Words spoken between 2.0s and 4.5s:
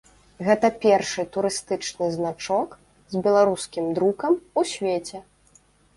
значок з беларускім друкам